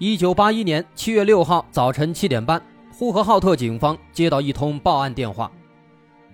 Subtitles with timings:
[0.00, 2.62] 一九八一年七月六号早晨七点半，
[2.96, 5.50] 呼和浩特警方接到一通报案电话，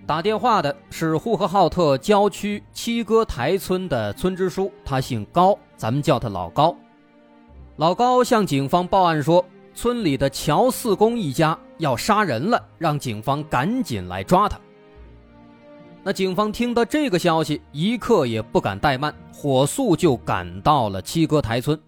[0.05, 6.75] 打电话的是呼和浩特郊区七歌台村的村支书，他姓高，咱们叫他老高。
[7.77, 14.59] 老高向警方报案说，村里的乔四公一家要杀人了，让警方赶紧来抓他。
[16.03, 21.79] 那警方听到这个消息，一刻也不敢怠慢，火速就赶到了七歌台村。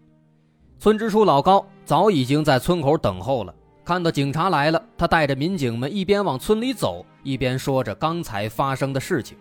[0.79, 3.55] 村支书老高早已经在村口等候了。
[3.85, 9.37] 看到警察来了，他带着民警们一边往村里走，一边说着刚才发生的事情。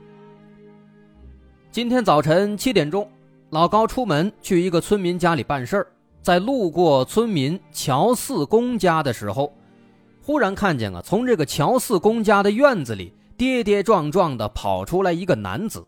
[1.73, 3.11] 今天早晨七点钟，
[3.51, 5.87] 老高出门去一个村民家里办事儿，
[6.23, 9.53] 在路过村民乔四公家的时候，
[10.23, 15.85] 忽然看见啊，从这个乔四公家的院子里跌跌撞撞的跑出来一个男子。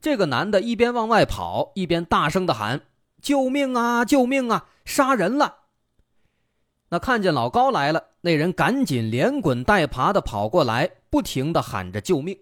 [0.00, 2.82] 这个男的一边往外跑，一边大声的喊。
[3.20, 4.04] 救命啊！
[4.04, 4.66] 救命啊！
[4.84, 5.61] 杀人了！
[6.92, 12.36] 那看见老高来了，那人赶紧连滚带爬的跑过来，不停的喊着救命。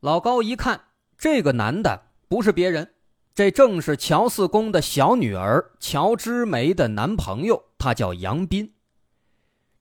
[0.00, 0.78] 老高一看，
[1.16, 2.90] 这个男的不是别人，
[3.34, 8.74] 这正是乔四公的小女儿乔之梅的男朋友，他叫杨斌。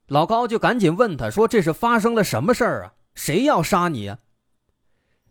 [0.07, 2.93] 老高就赶紧问他说：“这是发生了什么事儿啊？
[3.13, 4.19] 谁要杀你啊？”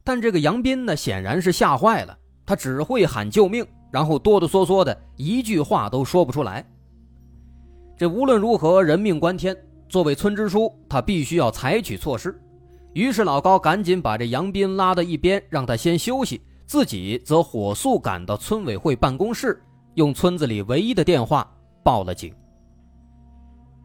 [0.05, 3.67] 但这个杨斌呢，显然是吓坏了，他只会喊救命。
[3.91, 6.67] 然后哆哆嗦嗦的一句话都说不出来。
[8.03, 9.57] 这无论如何，人命关天，
[9.89, 12.37] 作为村支书，他必须要采取措施。
[12.95, 19.63] 于是老高赶紧把这杨斌拉到一边，让他先休息，自己则火速赶到村委会办公室，
[19.95, 21.49] 用村子里唯一的电话
[21.85, 22.35] 报了警。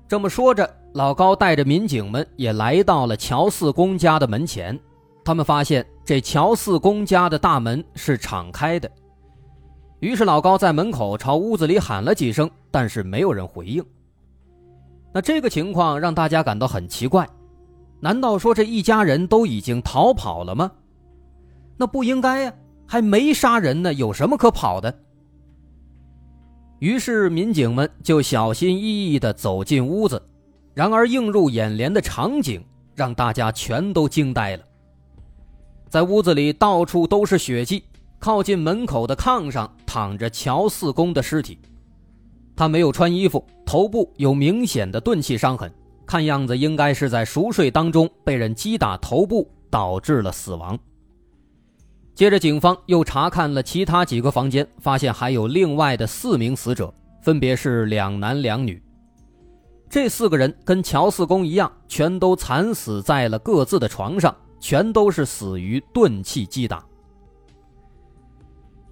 [0.08, 4.80] 这么说着，老高带着民警们也来到了乔四公家的门前。
[5.24, 8.90] 他们发现这乔四公家的大门是敞开的。
[10.00, 13.86] 于是老高在门口朝屋子里喊了几声，但是没有人回应。
[15.14, 17.28] 那这个情况让大家感到很奇怪，
[18.00, 20.72] 难道说这一家人都已经逃跑了吗？
[21.78, 22.54] 那不应该呀，
[22.86, 24.94] 还没杀人呢，有什么可跑的？
[26.80, 30.22] 于是民警们就小心翼翼地走进屋子，
[30.74, 32.64] 然而映入眼帘的场景
[32.94, 34.64] 让大家全都惊呆了。
[35.90, 37.84] 在屋子里到处都是血迹。
[38.20, 41.60] 靠近门口的炕上躺着乔四公的尸体，
[42.58, 45.72] 他没有穿衣服，头部有明显的钝器伤痕，
[46.08, 50.78] 看样子应该是在熟睡当中被人击打头部导致了死亡。
[52.16, 56.92] 接着，警方又查看了其他几个房间，发现还有另外的四名死者，
[57.22, 58.82] 分别是两男两女。
[59.88, 66.84] 这四个人跟乔四公一样，全都惨死在了各自的床上，全都是死于钝器击打。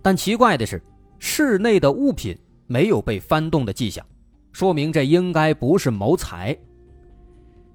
[0.03, 0.79] 但奇怪的是，
[1.17, 2.37] 室内的物品
[2.67, 4.05] 没有被翻动的迹象，
[4.51, 6.57] 说明这应该不是谋财。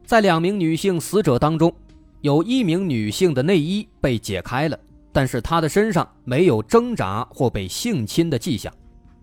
[0.05, 1.73] 在两名女性死者当中，
[2.21, 4.79] 有一名女性的内衣被解开了，
[5.13, 8.73] 但是她的身上没有挣扎或被性侵的迹象，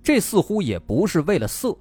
[0.01, 1.77] 这似乎也不是为了色。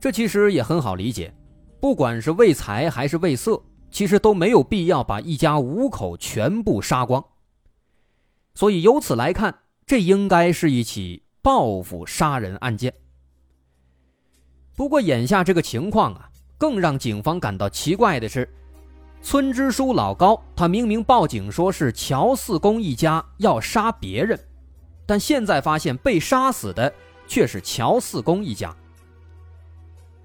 [0.00, 1.34] 这其实也很好理解，
[1.80, 7.22] 不管是为财还是为色，其实都没有必要把一家五口全部杀光。
[8.54, 9.54] 所以由此来看，
[9.86, 12.90] 这应该是一起报复杀人案件。
[14.74, 18.48] 不过眼下这个情况啊，更让警方感到奇怪的是，
[19.20, 24.40] 村支书老高他明明报警说是乔四公一家要杀别人，
[25.04, 26.90] 但现在发现被杀死的
[27.26, 28.74] 却是乔四公一家。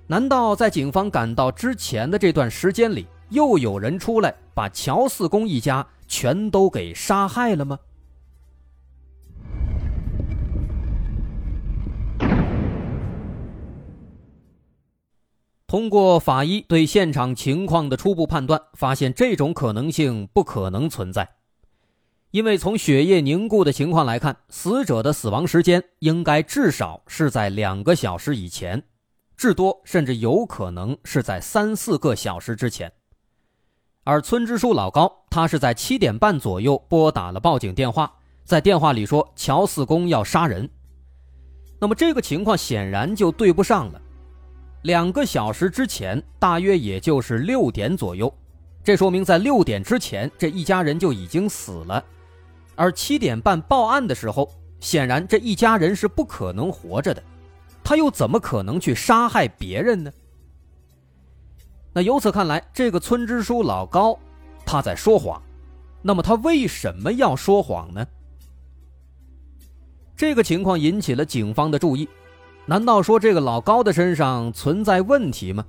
[0.08, 7.78] 难道在警方赶到之前的这段时间里，又有人出来把乔四公一家全都给杀害了吗？
[15.70, 21.30] 通过法医对现场情况的初步判断，发现这种可能性不可能存在，
[22.32, 28.82] 因为从血液凝固的情况来看，死者的死亡时间应该至少是在两个小时以前，
[29.38, 32.92] 至多甚至有可能是在三四个小时之前。
[34.06, 38.12] 而村支书老高，他是在七点半左右拨打了报警电话，
[38.44, 40.68] 在电话里说乔四公要杀人，
[41.80, 44.02] 那么这个情况显然就对不上了。
[44.84, 48.34] 两个小时之前，大约也就是六点左右，
[48.84, 52.04] 这说明在六点之前，这一家人就已经死了。
[52.76, 54.50] 而七点半报案的时候，
[54.80, 57.22] 显然这一家人是不可能活着的，
[57.84, 60.12] 他又怎么可能去杀害别人呢？
[61.92, 64.18] 那由此看来，这个村支书老高
[64.66, 65.42] 他在说谎。
[66.02, 68.08] 那么他为什么要说谎呢？
[70.16, 72.08] 这个情况引起了警方的注意。
[72.70, 75.66] 难道说这个老高的身上存在问题吗？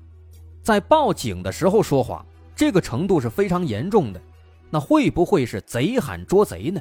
[0.63, 2.23] 在报警的时候说谎，
[2.55, 4.21] 这个程度是非常严重的。
[4.69, 6.79] 那会不会是贼喊捉贼呢？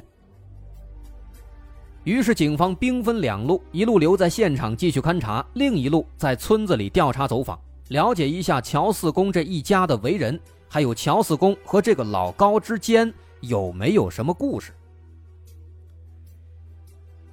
[2.04, 7.58] 于是警方兵分两路，一路留在现场继续勘查，另一路在村子里调查走访，
[7.88, 10.38] 了解一下乔四公这一家的为人，
[10.68, 14.70] 还有乔四公和这个老高之间有没有什么故事。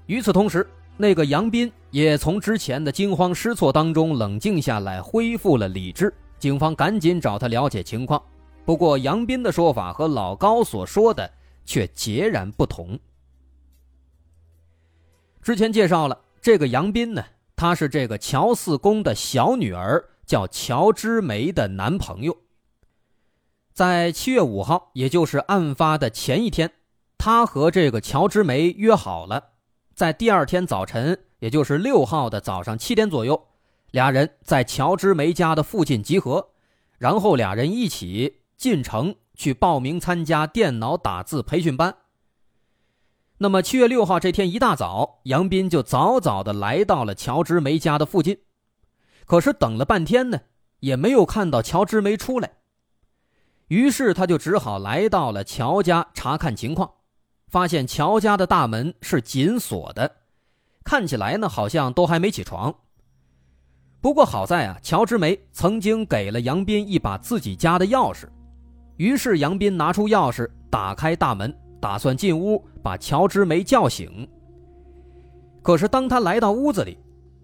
[0.06, 0.66] 与此同时。
[1.00, 6.13] 那个杨斌也从之前的惊慌失措当中冷静下来，恢复了理智。
[6.38, 8.22] 警方赶紧找他了解情况。
[8.66, 11.31] 不过，杨斌的说法和老高所说的
[11.66, 13.00] 却截然不同。
[15.42, 17.24] 之前介绍了，这个杨斌呢，
[17.56, 22.38] 他是这个乔四公的小女儿，叫乔之梅的男朋友。
[23.74, 26.72] 在七月五号，也就是案发的前一天，
[27.18, 29.51] 他和这个乔之梅约好了。
[29.97, 33.47] 在第二天早晨，也就是六号的早上七点左右，
[33.89, 36.49] 俩人在乔之梅家的附近集合，
[36.99, 41.95] 然后俩人一起进城去报名参加电脑打字培训班。
[43.39, 48.38] 那么七月六号这天一大早，杨斌就早早的来到了乔之梅家的附近，
[49.25, 50.41] 可是等了半天呢，
[50.81, 52.57] 也没有看到乔之梅出来，
[53.69, 56.96] 于是他就只好来到了乔家查看情况。
[57.47, 60.15] 发现乔家的大门是紧锁的，
[60.83, 62.73] 看起来呢好像都还没起床。
[63.99, 68.25] 不过好在啊，乔之梅曾经给了杨斌一把自己家的钥匙，
[68.97, 74.29] 于是杨斌拿出钥匙打开大门，打算进屋把乔之梅叫醒。
[75.61, 76.97] 可是当他来到屋子里，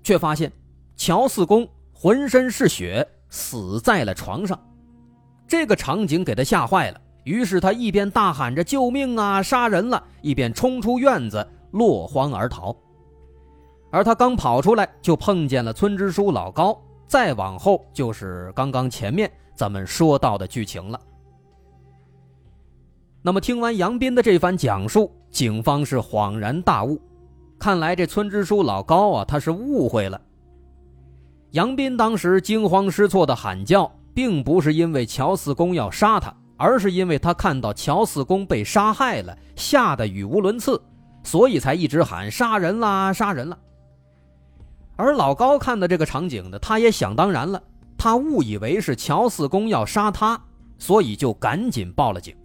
[0.04, 0.52] 却发现
[0.96, 4.58] 乔四公浑身是血，死在了床上。
[5.48, 7.02] 这个场景给他吓坏了。
[7.24, 12.76] 于是他一边大喊着“救命啊，杀人了”，一边冲出院子，落荒而逃。
[13.92, 16.78] 而他刚跑出来，就碰见了村支书老高。
[17.06, 21.00] 再往后就是刚刚前面咱们说到的剧情了。
[23.22, 27.00] 那么听完杨斌的这番讲述，警方是恍然大悟，
[27.60, 30.20] 看来这村支书老高啊，他是误会了。
[31.52, 36.34] 杨斌当时惊慌失措的喊叫，并不是因为乔四公要杀他。
[36.58, 40.82] 而是因为他看到乔四公被杀害了，吓得语无伦次，
[41.24, 43.58] 所以才一直喊杀人啦，杀人了。
[44.96, 47.62] 而老高看到这个场景呢，他也想当然了，
[47.98, 50.40] 他误以为是乔四公要杀他，
[50.78, 52.36] 所以就赶紧报了警。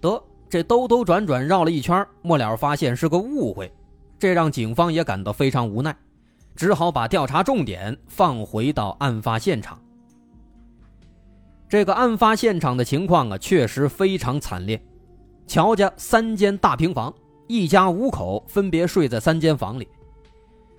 [0.00, 3.72] 得，这兜兜转转绕了一圈，末了发现是个误会，
[4.18, 5.96] 这让警方也感到非常无奈，
[6.54, 9.80] 只好把调查重点放回到案发现场。
[11.72, 14.78] 这个案发现场的情况啊，确实非常惨烈。
[15.46, 17.10] 乔家三间大平房，
[17.46, 19.88] 一家五口分别睡在三间房里，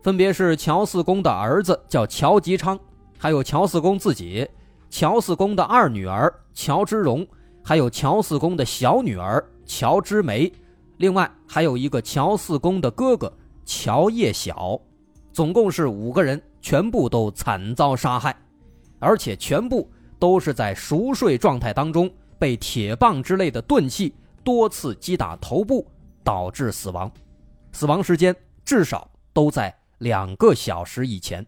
[0.03, 2.79] 分别是乔四公的儿子叫乔吉昌，
[3.17, 4.47] 还有乔四公自己，
[4.87, 7.25] 乔四公的二女儿乔之荣，
[7.63, 10.53] 还有乔四公的小女儿乔之梅，
[10.97, 13.35] 另外还有一个乔四公的哥哥
[13.65, 14.79] 乔叶晓，
[15.31, 18.35] 总共是五个人，全部都惨遭杀害，
[18.99, 19.89] 而且全部。
[20.23, 25.85] 都是在熟睡状态当中被铁棒之类的钝器多次击打头部，
[26.23, 27.11] 导致死亡。
[27.73, 31.45] 死亡时间至少都在两个小时以前。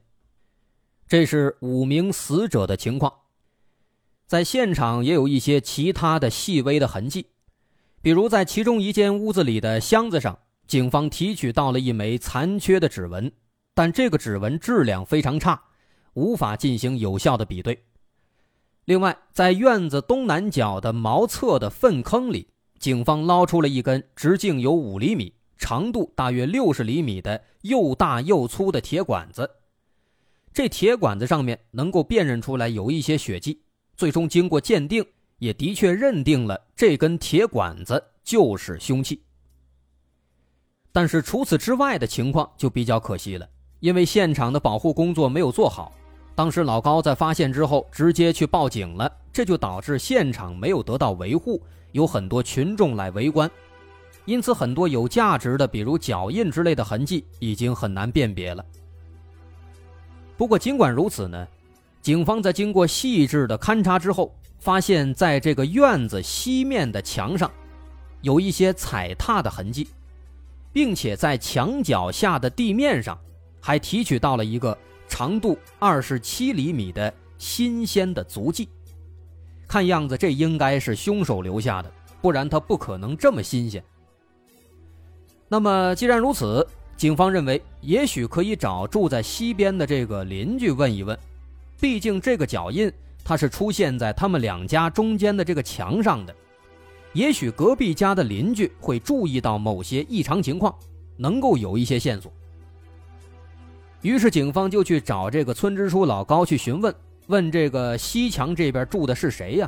[1.08, 3.14] 这是五名死者的情况。
[4.28, 7.28] 在现场也有一些其他的细微的痕迹，
[8.02, 13.32] 比如在其中一间屋子里的箱子上，警方提取到了一枚残缺的指纹，
[13.74, 15.64] 但这个指纹质量非常差，
[16.16, 17.82] 无法进行有效的比对。
[18.86, 29.50] 另外，在院子东南角的茅厕的粪坑里，警方捞出了一根直径有五厘米、长度大约六十厘米的又大又粗的铁管子。
[30.54, 33.60] 这铁管子上面能够辨认出来有一些血迹，
[33.98, 35.04] 最终经过鉴定，
[35.40, 39.22] 也的确认定了这根铁管子就是凶器。
[40.92, 43.50] 但是除此之外的情况就比较可惜了，
[43.80, 45.92] 因为现场的保护工作没有做好。
[46.36, 51.62] 当时老高在发现之后，直接去报警了，这就导致现场没有得到维护，
[51.94, 53.50] 有很多群众来围观，
[54.26, 58.64] 因此很多有价值的，比如脚印之类的痕迹，已经很难辨别了。
[60.36, 61.48] 不过尽管如此呢，
[62.02, 67.50] 警方在经过细致的勘查之后，发现在这个院子西面的墙上，
[68.20, 69.88] 有一些踩踏的痕迹，
[70.74, 73.18] 并且在墙脚下的地面上，
[73.62, 74.78] 还提取到了一个
[75.08, 78.68] 长度二十七厘米的新鲜的足迹。
[79.68, 83.84] 看样子这应该是凶手留下的，不然他不可能这么新鲜。
[85.48, 86.66] 那么既然如此，
[86.98, 91.18] 警方认为也许可以找住在西边的这个邻居问一问，
[91.80, 92.92] 毕竟这个脚印
[93.24, 96.36] 它是出现在他们两家中间的这个墙上的，
[97.14, 100.74] 也许隔壁家的邻居会注意到某些异常情况，
[101.18, 102.32] 能够有一些线索。
[104.06, 106.94] 于是警方就去找这个村支书老高去询问。
[107.26, 109.68] 问这个西墙这边住的是谁呀？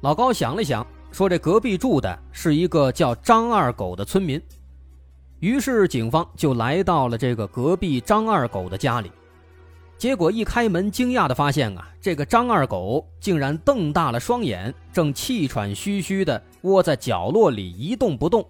[0.00, 4.40] 老高想了想，说：“这隔壁住的是一个叫张二狗的村民。”
[5.40, 9.12] 于是警方就来到了这个隔壁张二狗的家里。
[9.98, 18.42] 结果一开门，惊讶的发现啊，这个张二狗竟然瞪大了双眼，正气喘吁吁的窝在角落里一动不动。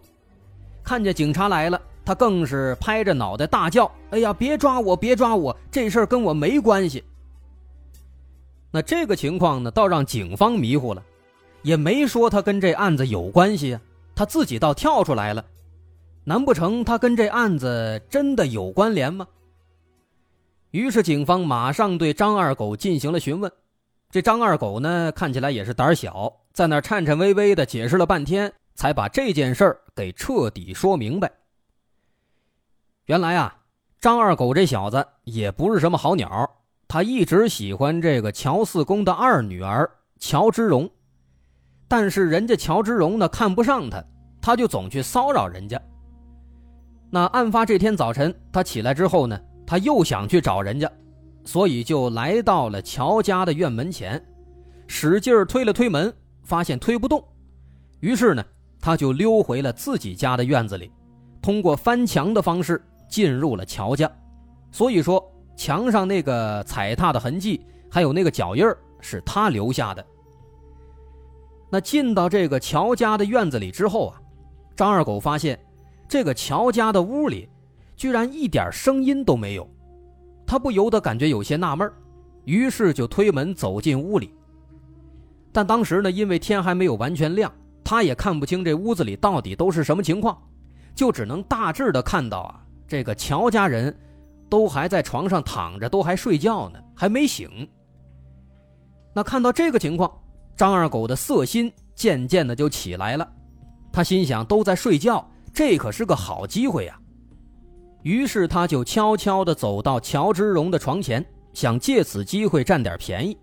[0.85, 5.57] 看见警察来了，他更是拍着脑袋大叫：“哎呀，别抓我，别抓我！
[5.71, 7.03] 这事儿跟我没关系。”
[8.71, 11.03] 那这个情况呢，倒让警方迷糊了，
[11.63, 13.81] 也没说他跟这案子有关系啊，
[14.15, 15.45] 他自己倒跳出来了，
[16.25, 19.27] 难不成他跟这案子真的有关联吗？
[20.73, 23.51] 于是警方马上对张二狗进行了询问，
[24.11, 31.33] 这张二狗呢，看起来也是胆小，在那颤颤巍巍的解释了半天，才把这件事儿给彻底说明白。
[33.07, 33.57] 原来啊，
[34.07, 36.49] 张二狗这小子也不是什么好鸟。
[36.87, 40.89] 他一直喜欢这个乔四公的二女儿乔之荣，
[41.89, 44.01] 但是人家乔之荣呢看不上他，
[44.41, 45.77] 他就总去骚扰人家。
[47.11, 49.37] 那案发这天早晨，他起来之后呢，
[49.67, 50.89] 他又想去找人家，
[51.45, 54.25] 所以就来到了乔家的院门前，
[54.87, 57.21] 使劲推了推门，发现推不动，
[57.99, 58.45] 于是呢，
[58.81, 60.93] 他就溜回了自己家的院子里，
[61.43, 64.11] 通过翻墙的方式进入了乔家。
[64.71, 65.25] 所以说。
[65.59, 68.63] 墙上那个踩踏的痕迹，还有那个脚印
[69.01, 70.05] 是他留下的。
[71.71, 74.21] 那进到这个乔家的院子里之后啊，
[74.77, 75.59] 张二狗发现，
[76.07, 77.49] 这个乔家的屋里，
[77.97, 79.67] 居然一点声音都没有，
[80.47, 81.91] 他不由得感觉有些纳闷
[82.45, 84.35] 于是就推门走进屋里。
[85.53, 87.51] 但当时呢，因为天还没有完全亮，
[87.83, 90.37] 他也看不清这屋子里到底都是什么情况，
[90.95, 93.95] 就只能大致的看到啊，这个乔家人。
[94.49, 97.69] 都还在床上躺着，都还睡觉呢，还没醒。
[99.13, 100.09] 那看到这个情况，
[100.57, 103.29] 张二狗的色心渐渐的就起来了。
[103.93, 106.97] 他心想，都在睡觉，这可是个好机会呀。
[108.05, 113.37] 于是他就悄悄的走到乔之荣的床前，想借此机会占点便宜。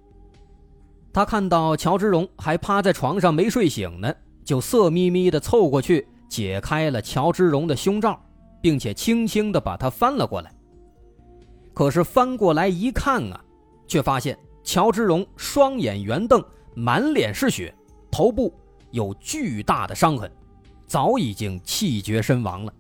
[1.12, 8.18] 他看到乔之荣还趴在床上没睡醒呢，就色眯眯的凑过去，解开了乔之荣的胸罩，
[8.64, 10.50] 并且轻轻的把他翻了过来。
[11.74, 13.44] 可是翻过来一看啊，
[13.86, 16.42] 却发现乔之荣双眼圆瞪，
[16.74, 17.76] 满脸是血，
[18.10, 18.54] 头部
[18.92, 20.32] 有巨大的伤痕，
[20.88, 22.74] 早已经气绝身亡了。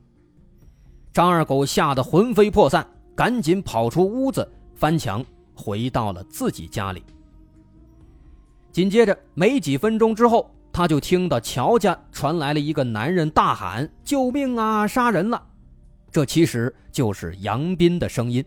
[1.11, 5.21] 张二狗吓得魂飞魄散，赶紧跑出屋子，翻墙
[5.53, 7.03] 回到了自己家里。
[8.71, 14.87] 紧接着没几分钟之后，他就听到乔家传来了一个男人大喊：“救命啊！
[14.87, 15.43] 杀人了！”
[16.13, 18.45] 这其实就是杨斌的声音。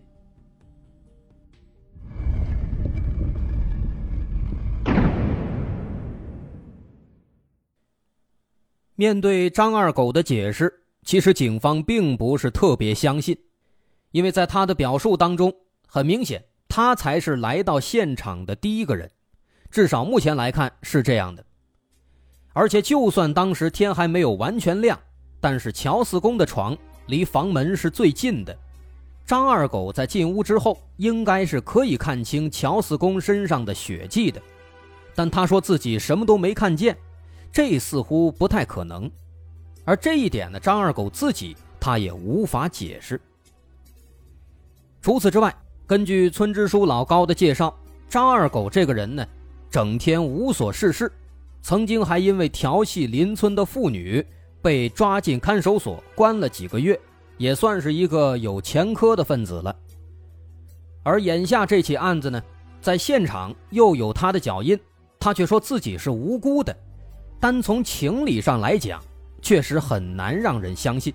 [8.95, 13.37] 面对张二狗的解释，其实警方并不是特别相信，
[14.13, 15.53] 因为在他的表述当中，
[15.89, 19.11] 很明显他才是来到现场的第一个人，
[19.73, 21.45] 至少目前来看是这样的。
[22.53, 24.99] 而且，就算当时天还没有完全亮，
[25.41, 28.57] 但是乔四公的床离房门是最近的，
[29.25, 34.41] 张二狗在进屋之后，应该是可以看清乔四公身上的血迹的，
[35.15, 36.97] 但他说自己什么都没看见。
[37.53, 39.11] 这似乎不太可能，
[39.85, 43.21] 而这一点呢，张二狗自己他也无法解释。
[45.01, 47.75] 除此之外，根据村支书老高的介绍，
[48.09, 49.27] 张二狗这个人呢，
[49.71, 51.11] 整天无所事事，
[51.63, 54.27] 曾经还因为调戏邻村的妇女
[54.67, 56.99] 被抓进看守所关了几个月，
[57.39, 59.73] 也算是一个有前科的分子了。
[61.05, 62.43] 而眼下这起案子呢，
[62.81, 64.77] 在现场又有他的脚印，
[65.21, 66.77] 他却说自己是无辜的。
[67.39, 69.01] 单从情理上来讲，
[69.41, 71.15] 确实很难让人相信。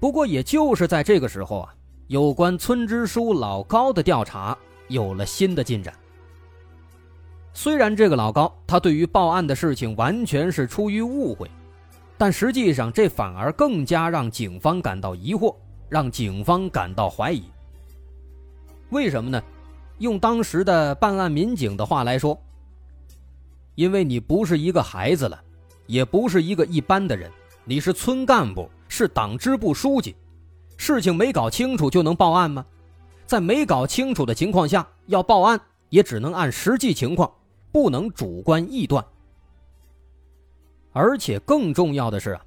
[0.00, 1.72] 不过，也就是在这个时候啊，
[2.08, 4.58] 有关村支书老高的调查
[4.88, 5.94] 有了新的进展。
[7.56, 11.48] 虽然这个老高他对于报案的事情完全是出于误会，
[12.18, 15.54] 但实际上这反而更加让警方感到疑惑，
[15.88, 17.44] 让警方感到怀疑。
[18.90, 19.40] 为什么呢？
[19.98, 22.36] 用当时的办案民警的话来说，
[23.76, 25.40] 因为你不是一个孩子了，
[25.86, 27.30] 也不是一个一般的人，
[27.64, 30.16] 你是村干部，是党支部书记，
[30.76, 32.66] 事情没搞清楚就能报案吗？
[33.24, 37.30] 在没搞清楚的情况下要报案，也只能按实际情况。
[37.74, 39.04] 不能主观臆断，
[40.92, 42.46] 而且更重要的是啊，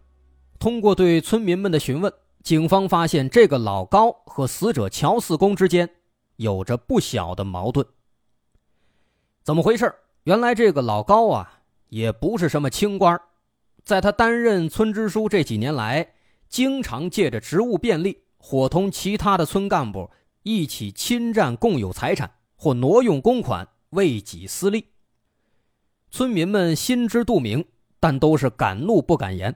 [0.57, 5.89] 通过对村民们的询问，警方发现这个老高和死者乔四公之间
[6.37, 7.85] 有着不小的矛盾。
[9.43, 9.93] 怎么回事？
[10.23, 13.19] 原来这个老高啊，也不是什么清官，
[13.83, 16.13] 在他担任村支书这几年来，
[16.47, 20.09] 经常借着职务便利，伙同其他的村干部
[20.43, 24.85] 一起侵占共有财产或挪用公款，为己私利。
[26.09, 27.63] 村民们心知肚明，
[27.99, 29.53] 但都是敢怒不敢言。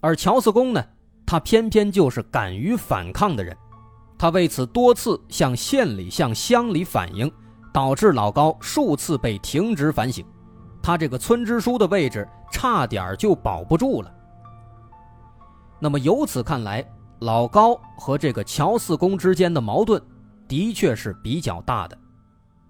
[0.00, 0.84] 而乔四公呢，
[1.26, 3.56] 他偏偏就是敢于反抗的人。
[4.18, 7.30] 他为此多次向县里、向乡里反映，
[7.72, 10.24] 导致老高数次被停职反省。
[10.82, 14.12] 他这个村支书的位置差点就保不住了。
[15.78, 16.84] 那么由此看来，
[17.20, 20.02] 老高和这个乔四公之间的矛盾，
[20.48, 21.96] 的确是比较大的。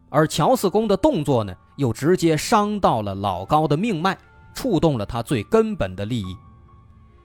[0.09, 4.16] 而乔四公的动作呢，又直接伤到了老高的命脉，
[4.54, 6.37] 触动了他最根本的利益。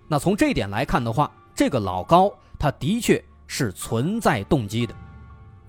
[0.07, 4.95] 那从这点来看的话，这个老高他的确是存在动机的。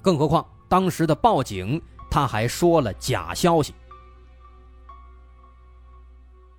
[0.01, 3.75] 更何况当时的报警，他还说了假消息。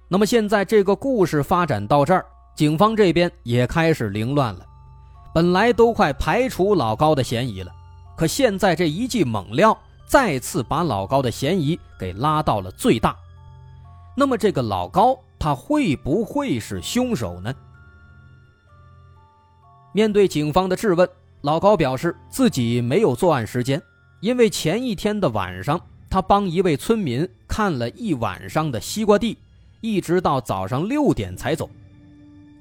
[0.10, 2.26] 那么现在这个故事发展到这儿，
[2.58, 4.66] 警方这边也开始凌乱了。
[5.34, 7.72] 本来都快排除老高的嫌疑了，
[8.18, 9.78] 可现在这一剂猛料。
[10.08, 13.14] 再次把老高的嫌疑给拉到了最大，
[14.16, 17.54] 那么这个老高他会不会是凶手呢？
[19.92, 21.08] 面对警方的质问，
[21.42, 23.82] 老高表示自己没有作案时间，
[24.22, 29.38] 因为前一天的晚上他帮一位村民看了一晚上的西瓜地，
[29.82, 31.70] 一直到早上六点才走。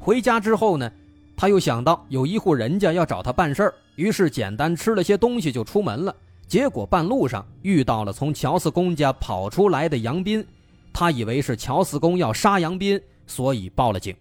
[0.01, 0.91] 回家之后呢，
[1.37, 6.15] 他又想到有一户人家要找他办事儿，于是简单吃了些东西就出门了。
[6.47, 10.47] 结果半路上遇到了从乔四公家跑出来的杨斌，
[10.93, 14.17] 他以为是乔四公要杀杨斌，所以报了警。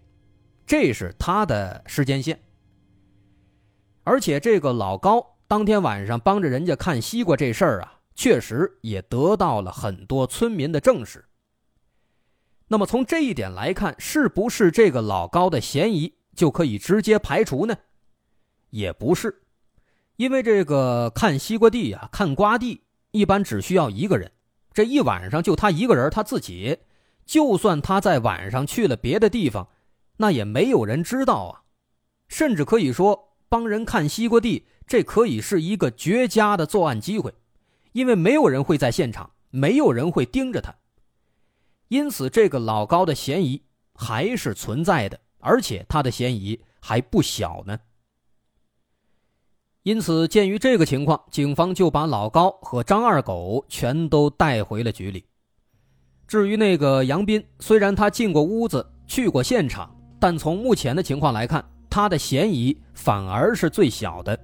[0.66, 2.38] 这是他的时间线。
[4.02, 11.24] 而且这个老高当天晚上帮着人家看西瓜这事儿啊，确实也得到了很多村民的证实。
[12.66, 17.76] 那么从这一点来看，是不是这个老高的嫌疑就可以直接排除呢？
[18.70, 19.42] 也不是。
[20.16, 24.32] 因为这个看西瓜地呀，看瓜地一般只需要一个人，
[24.72, 26.78] 这一晚上就他一个人，他自己，
[27.24, 29.68] 就算他在晚上去了别的地方，
[30.16, 31.62] 那也没有人知道啊。
[32.28, 37.34] 甚至可以说，帮人看西瓜地，这可以是一个绝佳的作案机会，
[37.92, 40.74] 因为没有人会在现场，没有人会盯着他。
[41.88, 43.62] 因此，这个老高的嫌疑
[43.94, 47.78] 还是存在的，而且他的嫌疑还不小呢。
[49.86, 55.24] 因此，鉴于这个情况，警方就把老高和张二狗全都带回了局里。
[56.26, 64.36] 至于那个杨斌，虽然他进过屋子、去过现场，但从目前的情况来看，他的嫌疑反而是最小的。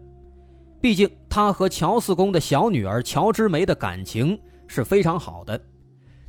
[0.80, 5.60] 毕竟，他和乔四公的小女儿乔之梅的感情是非常好的，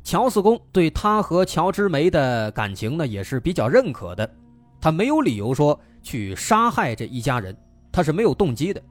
[0.02, 4.28] 乔四公对他和乔之梅的感情呢也是比较认可的，
[4.80, 7.56] 他没有理由说去杀害这一家人，
[7.92, 8.82] 他是没有动机的。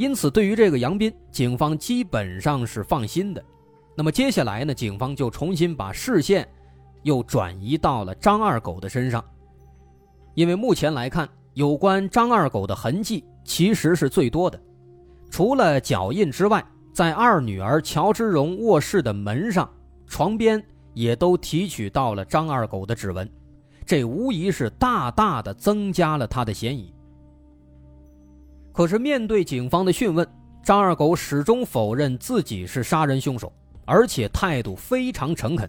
[0.00, 3.44] 因此，对于这个杨斌，警方基本上是放心的。
[3.94, 4.72] 那么接下来呢？
[4.72, 6.48] 警方就重新把视线
[7.02, 9.22] 又转移到了张二狗的身上，
[10.32, 14.58] 因为目前来看，有关张二狗的痕迹其实是最多的。
[15.30, 19.70] 除了脚印之外，在二女儿乔之荣卧室的门上、
[20.06, 23.30] 床边也都提取到了张二狗的指纹，
[23.84, 26.90] 这无疑是大大的增加了他的嫌疑。
[28.72, 30.26] 可是，面对警方的讯问，
[30.62, 33.52] 张二狗始终否认自己是杀人凶手，
[33.84, 35.68] 而且态度非常诚恳，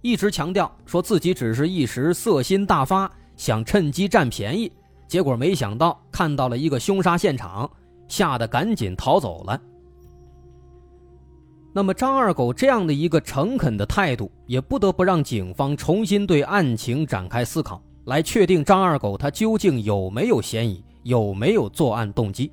[0.00, 4.70] 一直强调说自己只是一时色心大发，想趁机占便宜，
[5.08, 7.68] 结果没想到看到了一个凶杀现场，
[8.06, 9.60] 吓得赶紧逃走了。
[11.72, 20.84] 那么，张二狗这样的一个诚恳的态度，也不得不让警方重新对案情展开思考，来确定张二狗他究竟有没有嫌疑。
[21.02, 22.50] 有没有作案动机？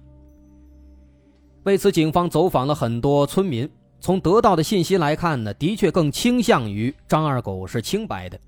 [1.63, 8.39] 为此，警方走访了很多村民，从得到的信息来看呢，的确更倾向于张二狗是清白的。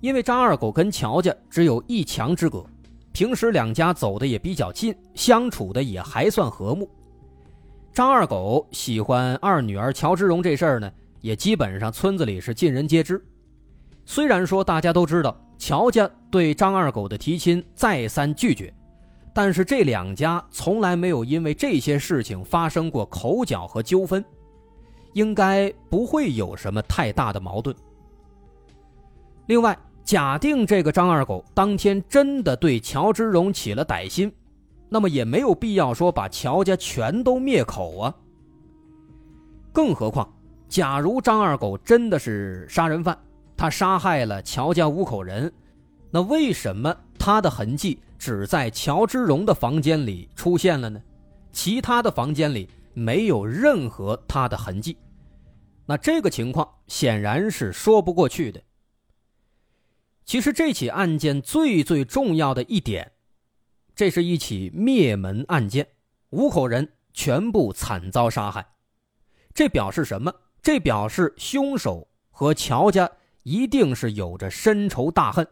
[0.00, 2.64] 因为张二狗跟乔家只有一墙之隔，
[3.12, 6.88] 平时两家走的也比较近，相处的也还算和睦。
[7.92, 13.22] 张二狗喜欢二女儿乔之荣这事儿呢，也基本上村子里是尽人皆知。
[14.06, 18.72] 虽然说大家都知道乔家对张二狗的提亲再三拒绝，
[19.42, 24.22] 但是这两家从来没有因为这些事情发生过口角和纠纷，
[25.14, 27.74] 应该不会有什么太大的矛盾。
[29.46, 29.74] 另外，
[30.04, 34.30] 假定这个张二狗当天真的对乔之荣起了歹心，
[34.90, 38.14] 那么也没有必要说把乔家全都灭口啊。
[39.72, 40.30] 更何况，
[40.68, 43.18] 假如张二狗真的是杀人犯，
[43.56, 45.50] 他杀害了乔家五口人，
[46.10, 51.00] 那为什么他的痕迹只在乔之荣的房间里出现了呢？
[51.52, 54.96] 其他的房间里没有任何他的痕迹，
[55.86, 58.60] 那这个情况显然是说不过去的。
[60.24, 63.12] 其实这起案件最最重要的一点，
[63.96, 65.88] 这是一起灭门案件，
[66.30, 68.64] 五口人全部惨遭杀害。
[69.52, 70.32] 这表示什么？
[70.62, 73.10] 这表示凶手和乔家
[73.42, 75.46] 一定是有着深仇大恨，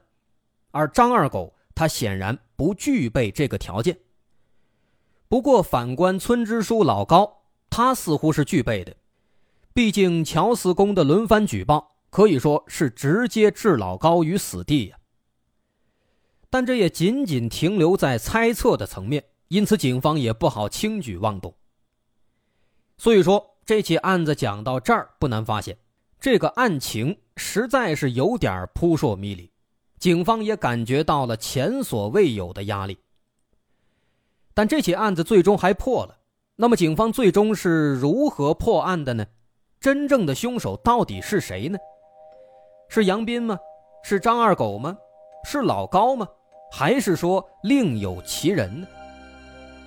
[0.70, 3.98] 而张二狗他显然不具备这个条件。
[5.28, 8.96] 不过反观村支书老高，他似乎是具备的，
[9.72, 11.94] 毕竟乔四公的轮番举报。
[12.10, 14.96] 可以说是直接置老高于死地呀，
[16.48, 21.54] 但这也仅仅停留在猜测的层面，因此警方也不好轻举妄动。
[22.96, 25.76] 所以说，这起案子讲到这儿，不难发现，
[26.18, 29.52] 这个案情实在是有点扑朔迷离，
[29.98, 32.96] 警方也感觉到了前所未有的压力。
[34.54, 36.16] 但这起案子最终还破了，
[36.56, 39.26] 那么警方最终是如何破案的呢？
[39.80, 41.78] 真正的凶手到底是谁呢？
[42.88, 43.58] 是杨斌吗？
[44.02, 44.96] 是张二狗吗？
[45.44, 46.26] 是老高吗？
[46.72, 48.86] 还是说另有其人呢？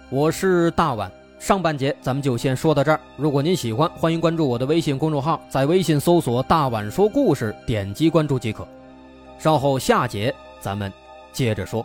[0.10, 3.00] 我是大碗，上半节咱们就先说到这儿。
[3.18, 8.68] 如果您喜欢，欢迎关注我的微信公众号，在微信搜索“大碗说故事”，点击关注即可。
[9.42, 10.94] 稍后下节咱们
[11.32, 11.84] 接着说。